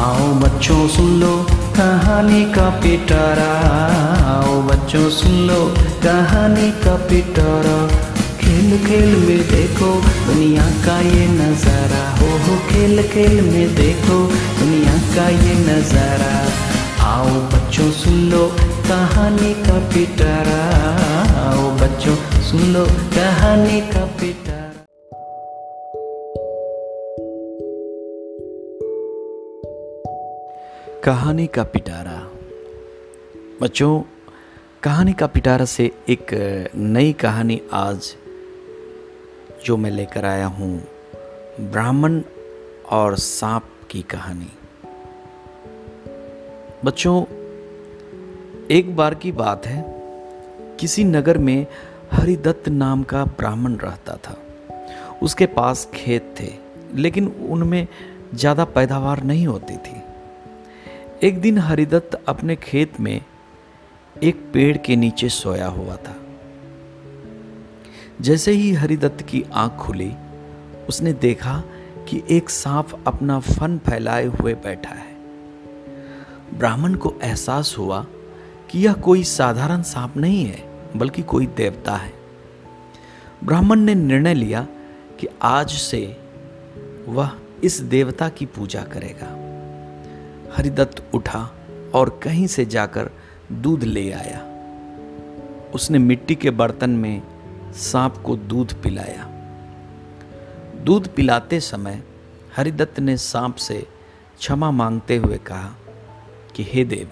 [0.00, 1.32] आओ बच्चों सुन लो
[1.78, 3.50] कहानी का पिटारा
[4.34, 5.60] आओ बच्चों सुन लो
[6.04, 7.76] कहानी का पिटारा
[8.40, 9.90] खेल खेल में देखो
[10.26, 14.18] दुनिया का ये नज़ारा हो हो खेल खेल में देखो
[14.60, 16.32] दुनिया का ये नज़ारा
[17.10, 18.48] आओ बच्चों, सुन लो
[18.88, 20.58] कहानी का पिटारा।
[21.40, 24.84] आओ बच्चों, सुन लो कहानी का पिटारा।
[31.04, 32.16] कहानी का पिटारा।
[33.62, 34.02] बच्चों,
[34.82, 36.26] कहानी का पिटारा से एक
[36.76, 38.14] नई कहानी आज
[39.64, 40.82] जो मैं लेकर आया हूँ,
[41.60, 42.22] ब्राह्मण
[42.90, 44.50] और सांप की कहानी।
[46.84, 47.24] बच्चों,
[48.70, 49.84] एक बार की बात है,
[50.80, 51.66] किसी नगर में
[52.12, 54.36] हरिदत्त नाम का ब्राह्मण रहता था।
[55.22, 56.52] उसके पास खेत थे,
[56.94, 57.86] लेकिन उनमें
[58.34, 60.02] ज़्यादा पैदावार नहीं होती थी।
[61.26, 63.20] एक दिन हरिदत्त अपने खेत में
[64.22, 66.16] एक पेड़ के नीचे सोया हुआ था।
[68.20, 70.12] जैसे ही हरिदत्त की आँख खुली,
[70.88, 71.62] उसने देखा
[72.08, 75.09] कि एक सांप अपना फन फैलाए हुए बैठा है।
[76.54, 78.06] ब्राह्मण को एहसास हुआ
[78.70, 82.12] कि यह कोई साधारण सांप नहीं है, बल्कि कोई देवता है।
[83.44, 84.66] ब्राह्मण ने निर्णय लिया
[85.20, 86.20] कि आज से
[87.08, 87.30] वह
[87.64, 89.26] इस देवता की पूजा करेगा।
[90.56, 91.50] हरिदत्त उठा
[91.94, 93.10] और कहीं से जाकर
[93.52, 94.46] दूध ले आया।
[95.74, 97.22] उसने मिट्टी के बर्तन में
[97.72, 99.26] सांप को दूध पिलाया।
[100.84, 102.02] दूध पिलाते समय
[102.56, 103.86] हरिदत्त ने सांप से
[104.38, 105.76] क्षमा मांगते हुए कहा
[106.50, 107.10] कि हे देव,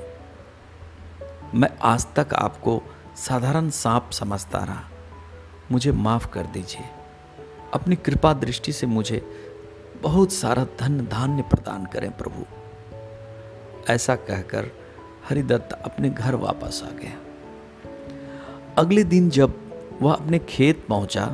[1.54, 2.82] मैं आज तक आपको
[3.16, 4.84] साधारण सांप समझता रहा।
[5.72, 6.84] मुझे माफ़ कर दीजिए।
[7.74, 9.26] अपनी कृपा दृष्टि से मुझे
[10.02, 12.44] बहुत सारा धन धान्य प्रदान करें प्रभु।
[13.92, 14.70] ऐसा कहकर
[15.28, 17.18] हरिदत्त अपने घर वापस आ गया।
[18.78, 19.58] अगले दिन जब
[20.02, 21.26] वह अपने खेत पहुँचा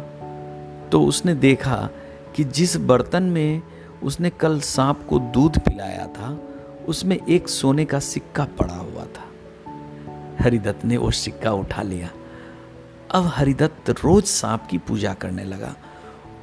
[0.93, 1.89] तो उसने देखा
[2.37, 3.63] कि जिस बर्तन में
[4.03, 6.54] उसने कल सांप को दूध पिलाया था
[6.89, 9.25] उसमें एक सोने का सिक्का पड़ा हुआ था।
[10.41, 12.11] हरिदत्त ने वो सिक्का उठा लिया।
[13.11, 15.75] अब हरिदत्त रोज सांप की पूजा करने लगा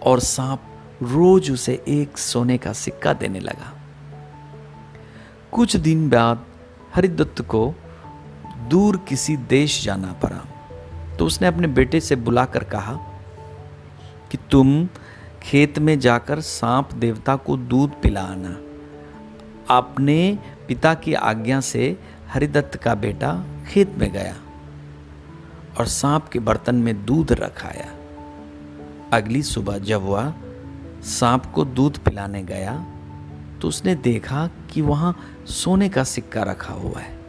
[0.04, 0.64] और सांप
[1.04, 3.74] रोज उसे एक सोने का सिक्का देने लगा।
[5.52, 6.46] कुछ दिन बाद
[6.96, 7.76] हरिदत्त को
[8.68, 10.46] दूर किसी देश जाना पड़ा।
[11.18, 12.94] तो उसने अपने बेटे से बुलाकर कहा
[14.32, 14.88] कि तुम
[15.42, 18.71] खेत में जाकर सांप देवता को दूध पिलाना।
[19.70, 23.34] अपने पिता की आज्ञा से हरिदत्त का बेटा
[23.70, 24.36] खेत में गया
[25.80, 27.88] और सांप के बर्तन में दूध रखाया।
[29.14, 30.34] अगली सुबह जब वह
[31.02, 32.74] सांप को दूध पिलाने गया
[33.62, 37.20] तो उसने देखा कि वहाँ सोने का सिक्का रखा हुआ है।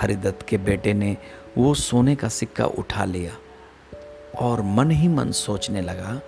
[0.00, 1.16] हरिदत्त के बेटे ने
[1.58, 3.32] वो सोने का सिक्का उठा लिया
[4.38, 6.20] और मन ही मन सोचने लगा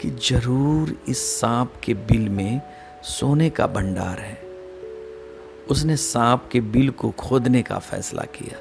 [0.00, 2.60] कि ज़रूर इस सांप के बिल में
[3.02, 4.36] सोने का भंडार है।
[5.70, 8.58] उसने सांप के बिल को खोदने का फैसला किया।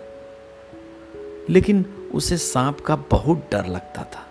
[1.49, 4.25] लेकिन उसे सांप का बहुत डर लगता था।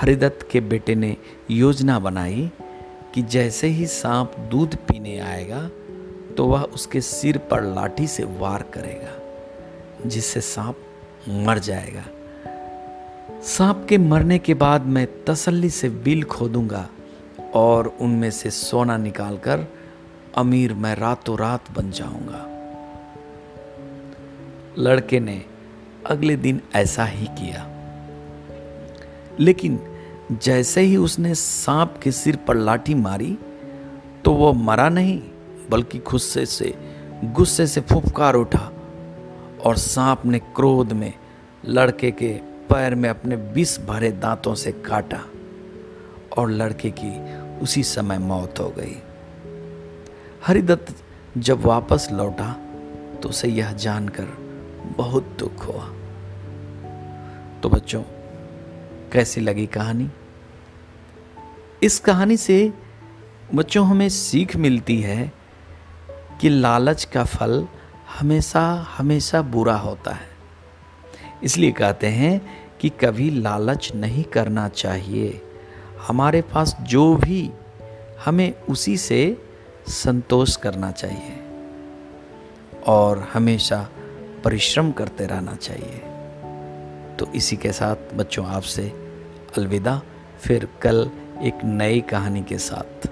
[0.00, 1.16] हरिदत्त के बेटे ने
[1.50, 2.50] योजना बनाई
[3.14, 5.68] कि जैसे ही सांप दूध पीने आएगा
[6.36, 9.12] तो वह उसके सिर पर लाठी से वार करेगा,
[10.08, 10.76] जिससे सांप
[11.28, 12.04] मर जाएगा।
[13.42, 16.88] सांप के मरने के बाद मैं तसल्ली से बिल खोदूँगा।
[17.54, 19.66] और उनमें से सोना निकालकर,
[20.36, 22.48] अमीर मैं रातों रात बन जाऊँगा।
[24.78, 25.44] लड़के ने
[26.06, 27.68] अगले दिन ऐसा ही किया।
[29.40, 29.78] लेकिन
[30.32, 33.38] जैसे ही उसने सांप के सिर पर लाठी मारी
[34.24, 35.22] तो वह मरा नहीं,
[35.70, 36.74] बल्कि गुस्से से
[37.24, 38.72] गुस्से से फुफकार उठा
[39.64, 41.12] और सांप ने क्रोध में
[41.64, 42.32] लड़के के
[42.70, 45.24] पैर में अपने विष भरे दांतों से काटा
[46.38, 49.02] और लड़के की उसी समय मौत हो गई।
[50.46, 50.96] हरिदत्त
[51.38, 52.52] जब वापस लौटा
[53.22, 54.24] तो उसे यह जानकर
[54.96, 55.84] बहुत दुख हुआ।
[57.60, 58.02] तो बच्चों,
[59.12, 60.10] कैसी लगी कहानी?
[61.82, 62.72] इस कहानी से
[63.54, 65.32] बच्चों, हमें सीख मिलती है
[66.40, 67.66] कि लालच का फल
[68.18, 70.28] हमेशा हमेशा बुरा होता है।
[71.42, 72.40] इसलिए कहते हैं
[72.80, 75.51] कि कभी लालच नहीं करना चाहिए।
[76.08, 77.50] हमारे पास जो भी
[78.24, 79.44] हमें उसी से
[79.86, 81.40] संतोष करना चाहिए
[82.86, 83.88] और हमेशा
[84.44, 86.02] परिश्रम करते रहना चाहिए।
[87.16, 88.88] तो इसी के साथ बच्चों, आपसे
[89.56, 90.02] अलविदा।
[90.40, 91.10] फिर कल
[91.42, 93.08] एक नई कहानी के साथ।